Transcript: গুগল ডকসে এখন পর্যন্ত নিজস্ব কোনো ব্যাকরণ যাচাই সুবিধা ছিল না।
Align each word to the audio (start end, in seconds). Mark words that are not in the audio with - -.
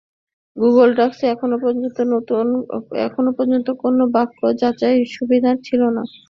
গুগল 0.57 0.89
ডকসে 0.97 1.25
এখন 1.33 1.49
পর্যন্ত 1.59 1.97
নিজস্ব 2.03 3.69
কোনো 3.83 4.03
ব্যাকরণ 4.13 4.51
যাচাই 4.61 4.97
সুবিধা 5.15 5.51
ছিল 5.67 5.81
না। 5.95 6.03